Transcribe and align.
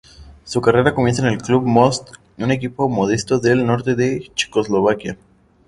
Su 0.45 0.61
carrera 0.61 0.95
comienza 0.95 1.21
en 1.21 1.27
el 1.27 1.37
Club 1.39 1.61
Most 1.63 2.09
un 2.39 2.49
equipo 2.49 2.89
modesto 2.89 3.37
del 3.37 3.63
norte 3.63 3.93
de 3.93 4.31
Checoslovaquia. 4.33 5.15